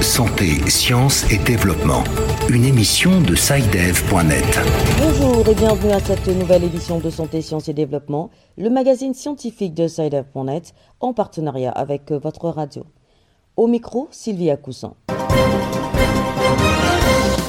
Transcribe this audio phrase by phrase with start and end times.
[0.00, 2.02] Santé, sciences et développement.
[2.48, 4.60] Une émission de SciDev.net.
[4.98, 9.74] Bonjour et bienvenue à cette nouvelle édition de Santé, sciences et développement, le magazine scientifique
[9.74, 12.84] de SciDev.net en partenariat avec votre radio.
[13.56, 14.94] Au micro, Sylvia Coussin.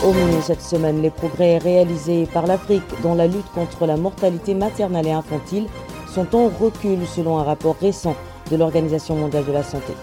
[0.06, 4.54] Au menu cette semaine, les progrès réalisés par l'Afrique dans la lutte contre la mortalité
[4.54, 5.66] maternelle et infantile
[6.14, 8.16] sont en recul selon un rapport récent
[8.52, 9.94] de l'Organisation mondiale de la santé.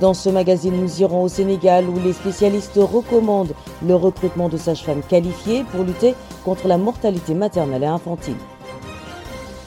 [0.00, 3.54] Dans ce magazine, nous irons au Sénégal où les spécialistes recommandent
[3.84, 8.36] le recrutement de sages-femmes qualifiées pour lutter contre la mortalité maternelle et infantile.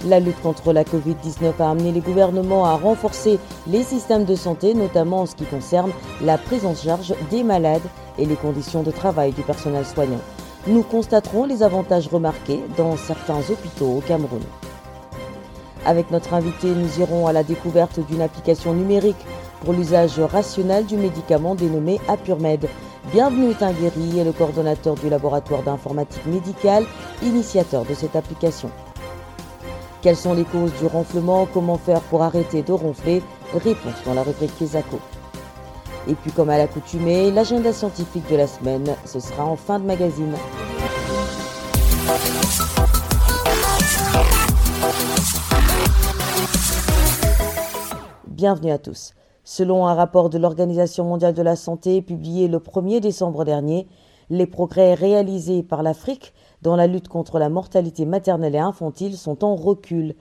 [0.08, 4.74] La lutte contre la Covid-19 a amené les gouvernements à renforcer les systèmes de santé,
[4.74, 5.92] notamment en ce qui concerne
[6.22, 7.82] la prise en charge des malades
[8.18, 10.22] et les conditions de travail du personnel soignant.
[10.66, 14.42] Nous constaterons les avantages remarqués dans certains hôpitaux au Cameroun.
[15.86, 19.26] Avec notre invité, nous irons à la découverte d'une application numérique
[19.64, 22.68] pour l'usage rationnel du médicament dénommé Apurmed.
[23.12, 26.86] Bienvenue Tingueri est le coordonnateur du laboratoire d'informatique médicale,
[27.24, 28.70] initiateur de cette application.
[30.04, 31.48] Quelles sont les causes du ronflement?
[31.52, 33.24] Comment faire pour arrêter de ronfler?
[33.54, 35.00] Réponse dans la rubrique Kesako.
[36.08, 39.86] Et puis comme à l'accoutumée, l'agenda scientifique de la semaine, ce sera en fin de
[39.86, 40.36] magazine.
[48.42, 49.14] Bienvenue à tous.
[49.44, 53.88] Selon un rapport de l'Organisation mondiale de la santé publié le 1er décembre dernier,
[54.32, 59.44] les progrès réalisés par l'Afrique dans la lutte contre la mortalité maternelle et infantile sont
[59.44, 60.16] en recul.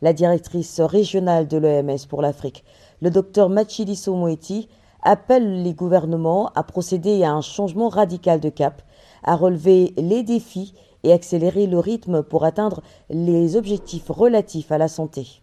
[0.00, 2.64] La directrice régionale de l'OMS pour l'Afrique,
[3.02, 4.70] le docteur Machiliso Moeti,
[5.02, 8.80] appelle les gouvernements à procéder à un changement radical de cap,
[9.22, 12.80] à relever les défis et accélérer le rythme pour atteindre
[13.10, 15.42] les objectifs relatifs à la santé.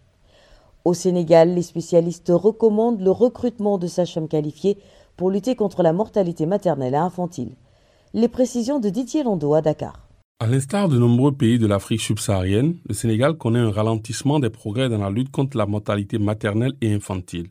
[0.86, 4.78] Au Sénégal, les spécialistes recommandent le recrutement de sages-femmes qualifiées
[5.16, 7.56] pour lutter contre la mortalité maternelle et infantile.
[8.14, 10.06] Les précisions de Didier Lando à Dakar.
[10.38, 14.88] À l'instar de nombreux pays de l'Afrique subsaharienne, le Sénégal connaît un ralentissement des progrès
[14.88, 17.48] dans la lutte contre la mortalité maternelle et infantile.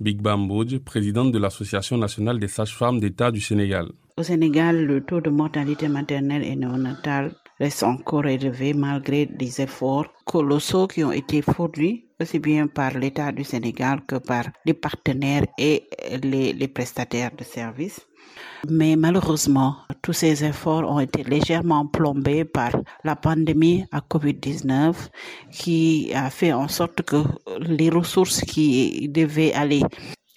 [0.00, 3.86] Big Bambodj, présidente de l'Association nationale des sages-femmes d'État du Sénégal.
[4.18, 10.06] Au Sénégal, le taux de mortalité maternelle et néonatale reste encore élevé malgré des efforts
[10.24, 15.46] colossaux qui ont été fournis aussi bien par l'État du Sénégal que par les partenaires
[15.58, 15.88] et
[16.22, 18.00] les, prestataires de services.
[18.68, 22.70] Mais malheureusement, tous ces efforts ont été légèrement plombés par
[23.04, 24.94] la pandémie à Covid-19
[25.52, 27.22] qui a fait en sorte que
[27.60, 29.82] les ressources qui devaient aller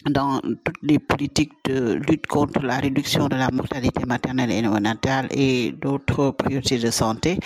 [0.10, 5.28] dans toutes les politiques de lutte contre la réduction de la mortalité maternelle et néonatale
[5.32, 7.40] et d'autres priorités de santé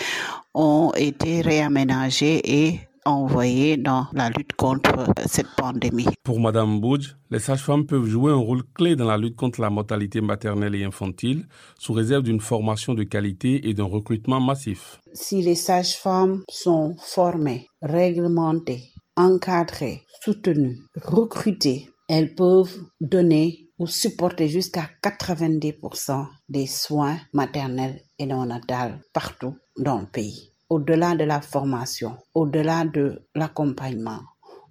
[0.53, 6.07] ont été réaménagées et envoyées dans la lutte contre cette pandémie.
[6.23, 9.69] Pour Madame Boudj, les sages-femmes peuvent jouer un rôle clé dans la lutte contre la
[9.69, 11.47] mortalité maternelle et infantile,
[11.79, 14.99] sous réserve d'une formation de qualité et d'un recrutement massif.
[15.13, 24.89] Si les sages-femmes sont formées, réglementées, encadrées, soutenues, recrutées, elles peuvent donner ou supporter jusqu'à
[25.01, 30.50] 90% des soins maternels et néonatals partout dans le pays.
[30.71, 34.21] Au-delà de la formation, au-delà de l'accompagnement,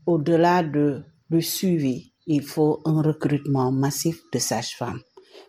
[0.06, 5.02] au-delà de le suivi, il faut un recrutement massif de sages-femmes,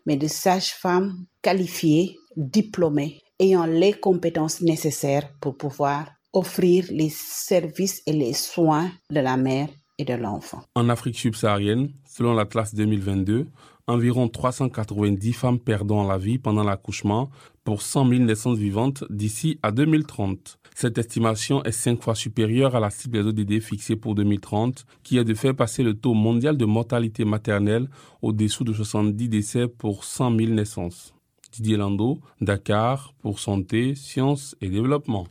[0.06, 8.12] mais de sages-femmes qualifiées, diplômées, ayant les compétences nécessaires pour pouvoir offrir les services et
[8.12, 10.64] les soins de la mère et de l'enfant.
[10.76, 13.48] En Afrique subsaharienne, selon la classe 2022,
[13.88, 17.30] environ 390 femmes perdront la vie pendant l'accouchement
[17.64, 20.58] pour 100 000 naissances vivantes d'ici à 2030.
[20.76, 25.18] Cette estimation est cinq fois supérieure à la cible des ODD fixée pour 2030, qui
[25.18, 27.88] est de faire passer le taux mondial de mortalité maternelle
[28.22, 31.14] au-dessous de 70 décès pour 100 000 naissances.
[31.52, 35.28] Didier Lando, Dakar, pour Santé, Sciences et Développement.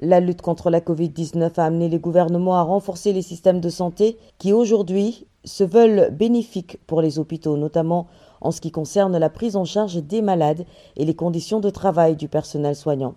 [0.00, 4.18] La lutte contre la Covid-19 a amené les gouvernements à renforcer les systèmes de santé
[4.38, 8.08] qui aujourd'hui se veulent bénéfiques pour les hôpitaux, notamment
[8.42, 10.66] en ce qui concerne la prise en charge des malades
[10.96, 13.14] et les conditions de travail du personnel soignant.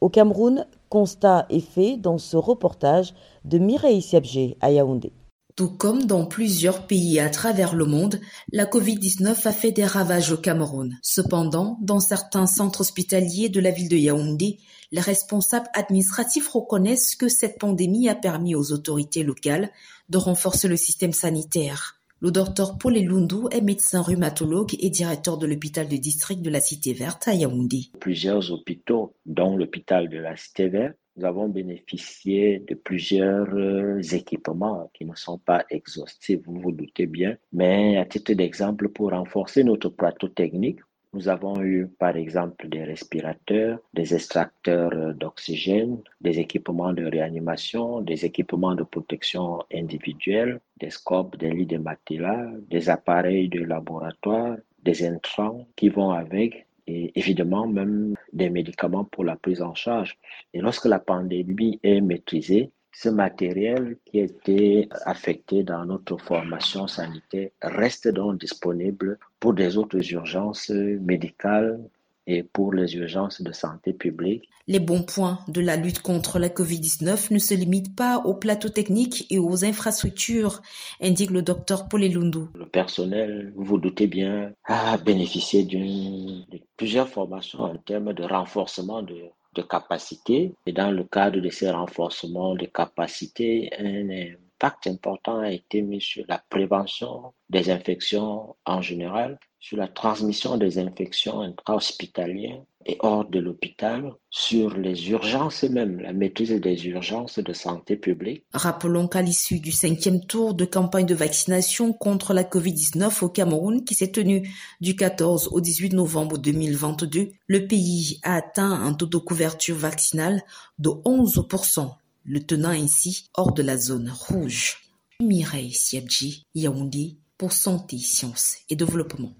[0.00, 3.14] Au Cameroun, constat est fait dans ce reportage
[3.44, 5.12] de Mireille Siabgé à Yaoundé.
[5.56, 8.20] Tout comme dans plusieurs pays à travers le monde,
[8.52, 10.96] la Covid-19 a fait des ravages au Cameroun.
[11.02, 14.60] Cependant, dans certains centres hospitaliers de la ville de Yaoundé,
[14.92, 19.72] les responsables administratifs reconnaissent que cette pandémie a permis aux autorités locales
[20.08, 21.97] de renforcer le système sanitaire.
[22.20, 26.58] Le docteur Paul Elundu est médecin rhumatologue et directeur de l'hôpital de district de la
[26.58, 27.92] Cité Verte à Yaoundé.
[28.00, 34.90] Plusieurs hôpitaux, dont l'hôpital de la Cité Verte, nous avons bénéficié de plusieurs euh, équipements
[34.94, 37.36] qui ne sont pas exhaustifs, vous vous doutez bien.
[37.52, 40.80] Mais à titre d'exemple, pour renforcer notre plateau technique,
[41.12, 48.00] nous avons eu par exemple des respirateurs, des extracteurs euh, d'oxygène, des équipements de réanimation,
[48.00, 54.56] des équipements de protection individuelle, des scopes, des lits de matelas, des appareils de laboratoire,
[54.82, 60.16] des intrants qui vont avec et évidemment même des médicaments pour la prise en charge.
[60.54, 66.88] Et lorsque la pandémie est maîtrisée, ce matériel qui a été affecté dans notre formation
[66.88, 71.78] sanitaire reste donc disponible pour des autres urgences médicales
[72.26, 74.48] et pour les urgences de santé publique.
[74.66, 78.68] Les bons points de la lutte contre la COVID-19 ne se limitent pas au plateau
[78.68, 80.60] technique et aux infrastructures,
[81.00, 87.60] indique le docteur Paul Le personnel, vous vous doutez bien, a bénéficié de plusieurs formations
[87.60, 90.54] en termes de renforcement de, de capacités.
[90.66, 96.00] Et dans le cadre de ces renforcements de capacités, un impact important a été mis
[96.00, 103.28] sur la prévention des infections en général, sur la transmission des infections intra-hospitalières et hors
[103.28, 108.44] de l'hôpital, sur les urgences même, la maîtrise des urgences de santé publique.
[108.54, 113.84] Rappelons qu'à l'issue du cinquième tour de campagne de vaccination contre la COVID-19 au Cameroun,
[113.84, 114.50] qui s'est tenu
[114.80, 120.42] du 14 au 18 novembre 2022, le pays a atteint un taux de couverture vaccinale
[120.78, 121.90] de 11%,
[122.24, 124.78] le tenant ainsi hors de la zone rouge.
[125.20, 129.34] Mireille Siabji, Yaoundé, pour Santé, Sciences et Développement.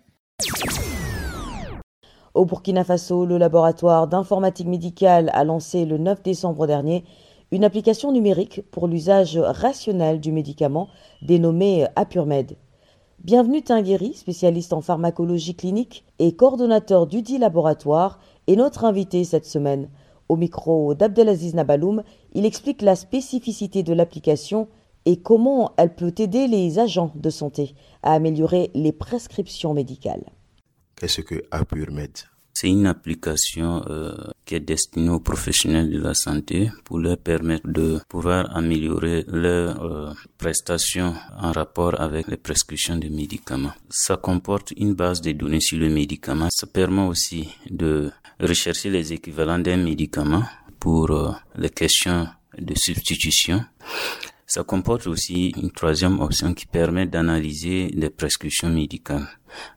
[2.34, 7.04] Au Burkina Faso, le laboratoire d'informatique médicale a lancé le 9 décembre dernier
[7.50, 10.88] une application numérique pour l'usage rationnel du médicament
[11.22, 12.56] dénommé Apurmed.
[13.24, 19.46] Bienvenue Tingueri, spécialiste en pharmacologie clinique et coordonnateur du dit laboratoire, est notre invité cette
[19.46, 19.88] semaine.
[20.28, 22.02] Au micro d'Abdelaziz Nabaloum,
[22.34, 24.68] il explique la spécificité de l'application
[25.06, 30.26] et comment elle peut aider les agents de santé à améliorer les prescriptions médicales.
[30.98, 32.18] Qu'est-ce que AppurMed
[32.60, 37.68] c'est une application euh, qui est destinée aux professionnels de la santé pour leur permettre
[37.68, 43.74] de pouvoir améliorer leurs euh, prestations en rapport avec les prescriptions de médicaments.
[43.88, 46.48] Ça comporte une base de données sur le médicament.
[46.50, 48.10] Ça permet aussi de
[48.40, 50.42] rechercher les équivalents d'un médicament
[50.80, 52.26] pour euh, les questions
[52.58, 53.64] de substitution.
[54.50, 59.28] Ça comporte aussi une troisième option qui permet d'analyser les prescriptions médicales.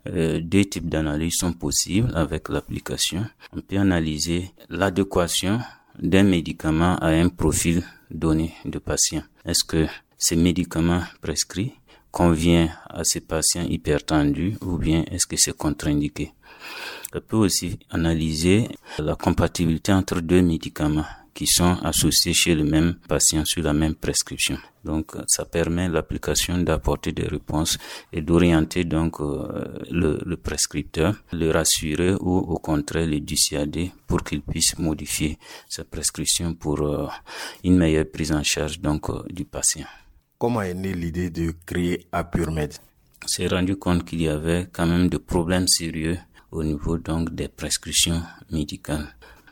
[0.07, 3.25] Euh, deux types d'analyses sont possibles avec l'application.
[3.53, 5.59] On peut analyser l'adéquation
[6.01, 9.23] d'un médicament à un profil donné de patient.
[9.44, 9.88] Est-ce que
[10.18, 11.74] ces médicaments prescrits
[12.09, 16.31] convient à ces patients hypertendus ou bien est-ce que c'est contre-indiqué?
[17.13, 18.69] On peut aussi analyser
[19.00, 23.95] la compatibilité entre deux médicaments qui sont associés chez le même patient sur la même
[23.95, 24.57] prescription.
[24.83, 27.77] Donc, ça permet l'application d'apporter des réponses
[28.11, 34.23] et d'orienter donc euh, le, le, prescripteur, le rassurer ou au contraire le dissuader pour
[34.23, 35.37] qu'il puisse modifier
[35.69, 37.07] sa prescription pour euh,
[37.63, 39.85] une meilleure prise en charge donc euh, du patient.
[40.37, 42.73] Comment est née l'idée de créer AppurMed
[43.23, 46.17] On s'est rendu compte qu'il y avait quand même de problèmes sérieux
[46.49, 49.07] au niveau donc des prescriptions médicales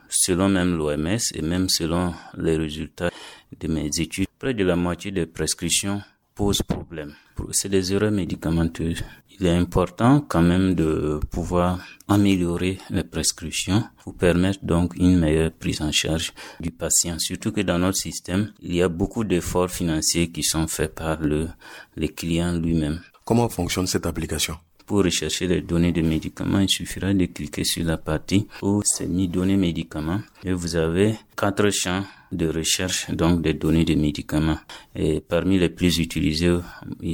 [0.09, 3.11] selon même l'OMS et même selon les résultats
[3.59, 6.01] de mes études, près de la moitié des prescriptions
[6.36, 7.13] posent problème.
[7.51, 9.03] C'est des erreurs médicamenteuses.
[9.39, 15.51] Il est important quand même de pouvoir améliorer les prescriptions pour permettre donc une meilleure
[15.51, 17.17] prise en charge du patient.
[17.19, 21.22] Surtout que dans notre système, il y a beaucoup d'efforts financiers qui sont faits par
[21.22, 21.48] le,
[21.95, 23.01] les clients lui-même.
[23.24, 24.57] Comment fonctionne cette application?
[24.89, 29.05] Pour rechercher les données de médicaments, il suffira de cliquer sur la partie où c'est
[29.05, 34.58] mis données médicaments et vous avez quatre champs de recherche donc des données de médicaments.
[34.96, 36.58] Et parmi les plus utilisés,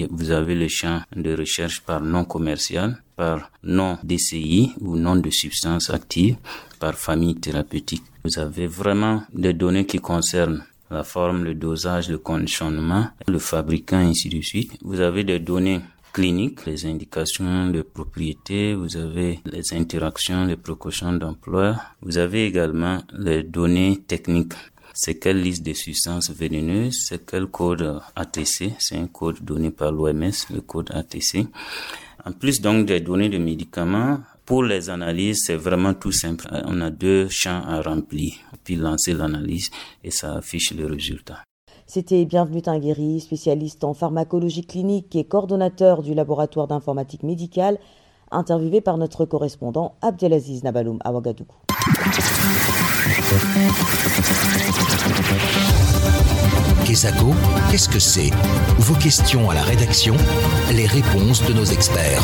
[0.09, 5.29] vous avez le champ de recherche par nom commercial, par nom DCI ou nom de
[5.29, 6.37] substance active,
[6.79, 8.03] par famille thérapeutique.
[8.23, 13.97] Vous avez vraiment des données qui concernent la forme, le dosage, le conditionnement, le fabricant,
[13.97, 14.77] ainsi de suite.
[14.81, 15.81] Vous avez des données
[16.15, 22.99] cliniques, les indications de propriété, vous avez les interactions, les précautions d'emploi, vous avez également
[23.11, 24.53] les données techniques.
[24.93, 29.91] C'est quelle liste de substances vénéneuses, c'est quel code ATC, c'est un code donné par
[29.91, 31.47] l'OMS, le code ATC.
[32.23, 36.47] En plus donc des données de médicaments, pour les analyses, c'est vraiment tout simple.
[36.65, 39.69] On a deux champs à remplir, puis lancer l'analyse
[40.01, 41.43] et ça affiche le résultat.
[41.87, 47.77] C'était Bienvenue Tingueri, spécialiste en pharmacologie clinique et coordonnateur du laboratoire d'informatique médicale,
[48.31, 51.53] interviewé par notre correspondant Abdelaziz Nabaloum à Ouagadougou.
[56.87, 57.27] Kesako,
[57.69, 58.31] qu'est-ce que c'est?
[58.79, 60.15] Vos questions à la rédaction,
[60.73, 62.23] les réponses de nos experts.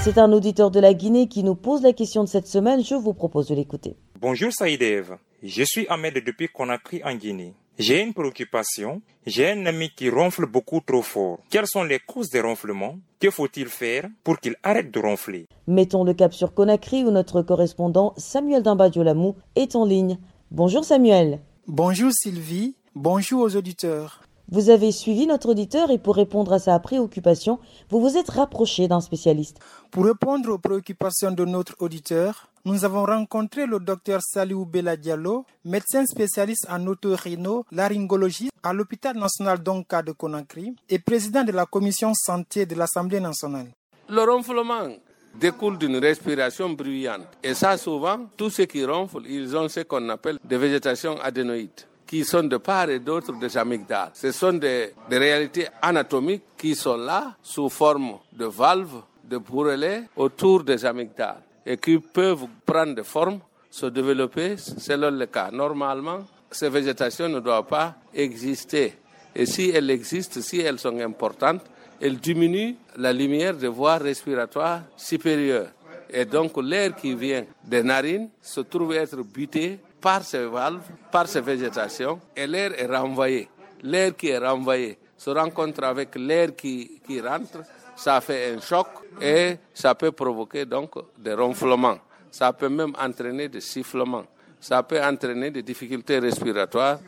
[0.00, 2.84] C'est un auditeur de la Guinée qui nous pose la question de cette semaine.
[2.84, 3.96] Je vous propose de l'écouter.
[4.20, 7.54] Bonjour Saïdev, je suis Ahmed depuis Conakry en Guinée.
[7.78, 9.00] J'ai une préoccupation.
[9.24, 11.38] J'ai un ami qui ronfle beaucoup trop fort.
[11.48, 12.98] Quelles sont les causes des ronflements?
[13.20, 15.46] Que faut-il faire pour qu'il arrête de ronfler?
[15.68, 20.18] Mettons le cap sur Conakry où notre correspondant Samuel Dimbadiolamou est en ligne.
[20.50, 21.40] Bonjour Samuel.
[21.68, 22.74] Bonjour Sylvie.
[22.96, 24.22] Bonjour aux auditeurs.
[24.50, 27.58] Vous avez suivi notre auditeur et pour répondre à sa préoccupation,
[27.90, 29.58] vous vous êtes rapproché d'un spécialiste.
[29.90, 35.46] Pour répondre aux préoccupations de notre auditeur, nous avons rencontré le docteur Saliou Bella Diallo,
[35.64, 42.12] médecin spécialiste en otorhino-laryngologie à l'hôpital national d'Onka de Conakry et président de la commission
[42.12, 43.68] santé de l'Assemblée nationale.
[44.10, 44.86] Le ronflement
[45.34, 47.26] découle d'une respiration bruyante.
[47.42, 51.86] Et ça, souvent, tous ceux qui ronflent, ils ont ce qu'on appelle des végétations adénoïdes
[52.06, 54.10] qui sont de part et d'autre des amygdales.
[54.12, 60.04] Ce sont des, des, réalités anatomiques qui sont là sous forme de valves, de bourrelets
[60.16, 65.50] autour des amygdales et qui peuvent prendre des formes, se développer selon le cas.
[65.50, 68.94] Normalement, ces végétations ne doivent pas exister.
[69.34, 71.62] Et si elles existent, si elles sont importantes,
[72.00, 75.68] elles diminuent la lumière des voies respiratoires supérieures.
[76.10, 81.26] Et donc l'air qui vient des narines se trouve être buté par ces valves, par
[81.28, 83.48] ces végétations, et l'air est renvoyé.
[83.82, 87.58] L'air qui est renvoyé se rencontre avec l'air qui, qui rentre,
[87.98, 88.86] ça fait un choc
[89.20, 91.98] et ça peut provoquer donc des ronflements.
[92.30, 94.24] Ça peut même entraîner des sifflements.
[94.60, 97.00] Ça peut entraîner des difficultés respiratoires.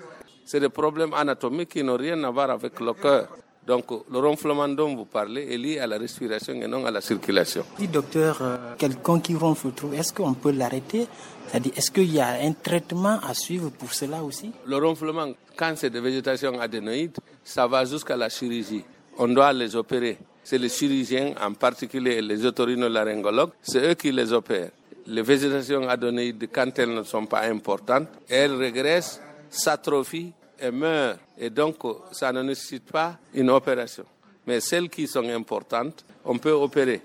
[0.45, 3.29] C'est des problèmes anatomiques qui n'ont rien à voir avec le cœur.
[3.65, 7.01] Donc, le ronflement dont vous parlez est lié à la respiration et non à la
[7.01, 7.65] circulation.
[7.79, 11.07] Dis, docteur, euh, quelqu'un qui ronfle trop, est-ce qu'on peut l'arrêter?
[11.47, 14.51] C'est-à-dire, est-ce qu'il y a un traitement à suivre pour cela aussi?
[14.67, 18.83] Le ronflement, quand c'est de végétation adénoïde, ça va jusqu'à la chirurgie.
[19.19, 20.19] On doit les opérer.
[20.51, 24.73] C'est les chirurgiens, en particulier les otorhinolaryngologues, c'est eux qui les opèrent.
[25.07, 31.19] Les végétations adénoïdes, quand elles ne sont pas importantes, elles régressent, s'atrophient et meurent.
[31.39, 31.77] Et donc,
[32.11, 34.03] ça ne nécessite pas une opération.
[34.45, 37.01] Mais celles qui sont importantes, on peut opérer.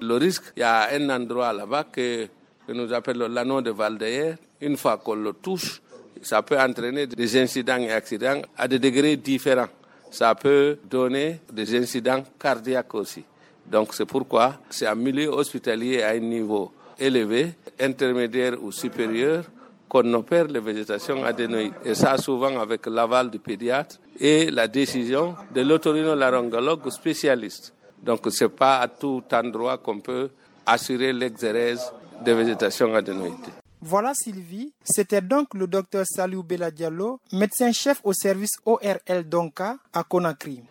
[0.00, 2.26] Le risque, il y a un endroit là-bas que,
[2.66, 4.38] que nous appelons l'anneau de Valdeir.
[4.62, 5.82] Une fois qu'on le touche,
[6.22, 9.68] ça peut entraîner des incidents et accidents à des degrés différents.
[10.16, 13.22] Ça peut donner des incidents cardiaques aussi.
[13.70, 19.44] Donc c'est pourquoi c'est un milieu hospitalier à un niveau élevé, intermédiaire ou supérieur,
[19.86, 21.74] qu'on opère les végétations adénoïdes.
[21.84, 27.74] Et ça, souvent avec l'aval du pédiatre et la décision de l'otorhinolaryngologue spécialiste.
[28.02, 30.30] Donc, ce n'est pas à tout endroit qu'on peut
[30.64, 31.92] assurer l'exérèse
[32.24, 33.52] des végétations adénoïdes.
[33.88, 40.02] Voilà Sylvie, c'était donc le docteur Saliou Bella Diallo, médecin-chef au service ORL Donka à
[40.02, 40.64] Conakry.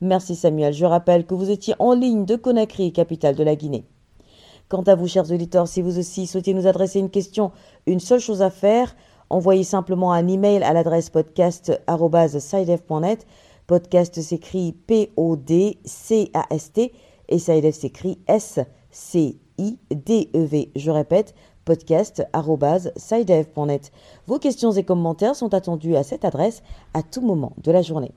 [0.00, 3.84] Merci Samuel, je rappelle que vous étiez en ligne de Conakry, capitale de la Guinée.
[4.70, 7.52] Quant à vous, chers auditeurs, si vous aussi souhaitez nous adresser une question,
[7.84, 8.96] une seule chose à faire,
[9.28, 13.26] envoyez simplement un email à l'adresse podcast.sidef.net.
[13.66, 16.92] Podcast s'écrit P-O-D-C-A-S-T
[17.28, 18.70] et Sidef s'écrit S-C-I-D-E-V.
[20.74, 23.92] Je répète, podcast.sidef.net.
[24.26, 26.62] Vos questions et commentaires sont attendus à cette adresse
[26.94, 28.12] à tout moment de la journée.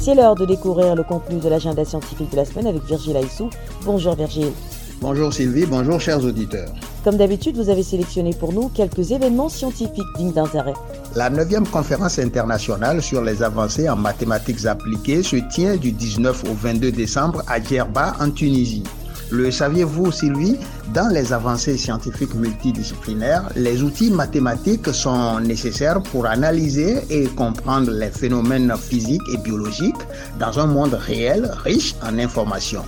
[0.00, 3.50] C'est l'heure de découvrir le contenu de l'agenda scientifique de la semaine avec Virgile Aissou.
[3.84, 4.52] Bonjour Virgile.
[5.00, 6.72] Bonjour Sylvie, bonjour chers auditeurs.
[7.04, 10.74] Comme d'habitude, vous avez sélectionné pour nous quelques événements scientifiques dignes d'intérêt.
[11.14, 16.54] La 9e conférence internationale sur les avancées en mathématiques appliquées se tient du 19 au
[16.54, 18.82] 22 décembre à Djerba en Tunisie.
[19.30, 20.56] Le saviez-vous, Sylvie
[20.94, 28.10] Dans les avancées scientifiques multidisciplinaires, les outils mathématiques sont nécessaires pour analyser et comprendre les
[28.10, 29.94] phénomènes physiques et biologiques
[30.40, 32.84] dans un monde réel riche en informations.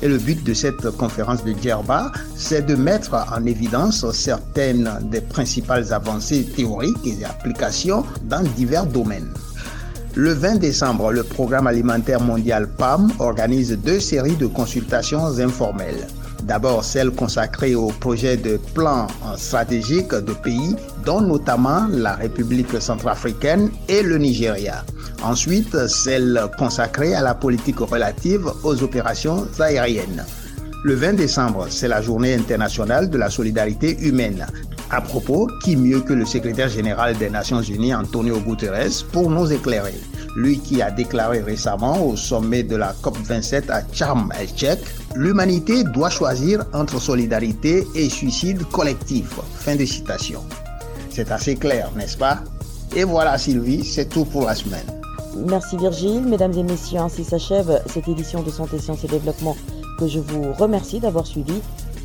[0.00, 5.20] Et le but de cette conférence de Djerba, c'est de mettre en évidence certaines des
[5.20, 9.32] principales avancées théoriques et applications dans divers domaines.
[10.14, 16.06] Le 20 décembre, le Programme alimentaire mondial PAM organise deux séries de consultations informelles.
[16.42, 19.06] D'abord celle consacrée au projet de plan
[19.38, 20.76] stratégique de pays,
[21.06, 24.84] dont notamment la République centrafricaine et le Nigeria.
[25.22, 30.26] Ensuite, celle consacrée à la politique relative aux opérations aériennes.
[30.84, 34.46] Le 20 décembre, c'est la journée internationale de la solidarité humaine.
[34.92, 39.50] À propos, qui mieux que le secrétaire général des Nations Unies, Antonio Guterres, pour nous
[39.50, 39.94] éclairer
[40.36, 44.78] lui qui a déclaré récemment au sommet de la COP27 à Charm el
[45.14, 49.38] l'humanité doit choisir entre solidarité et suicide collectif.
[49.54, 50.40] Fin de citation.
[51.10, 52.38] C'est assez clair, n'est-ce pas?
[52.96, 54.86] Et voilà Sylvie, c'est tout pour la semaine.
[55.48, 56.22] Merci Virgile.
[56.22, 59.56] Mesdames et messieurs, ainsi s'achève cette édition de Santé, Sciences et Développement
[59.98, 61.54] que je vous remercie d'avoir suivi.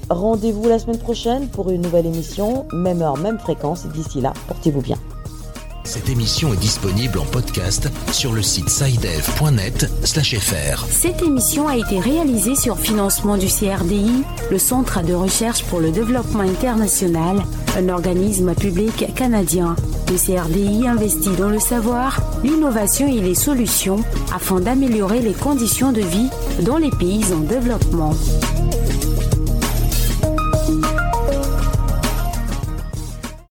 [0.09, 3.85] Rendez-vous la semaine prochaine pour une nouvelle émission, même heure, même fréquence.
[3.87, 4.97] D'ici là, portez-vous bien.
[5.83, 10.85] Cette émission est disponible en podcast sur le site sidev.net/fr.
[10.89, 15.91] Cette émission a été réalisée sur financement du CRDI, le Centre de recherche pour le
[15.91, 17.41] développement international,
[17.77, 19.77] un organisme public canadien.
[20.09, 23.99] Le CRDI investit dans le savoir, l'innovation et les solutions
[24.35, 26.29] afin d'améliorer les conditions de vie
[26.63, 28.13] dans les pays en développement.